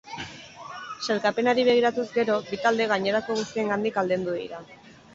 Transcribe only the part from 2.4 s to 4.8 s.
bi talde gainerako guztiengandik aldendu dira.